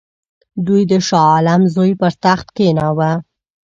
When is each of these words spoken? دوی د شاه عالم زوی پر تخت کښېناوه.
دوی 0.65 0.81
د 0.91 0.93
شاه 1.07 1.25
عالم 1.33 1.61
زوی 1.75 1.91
پر 2.01 2.13
تخت 2.23 2.47
کښېناوه. 2.55 3.11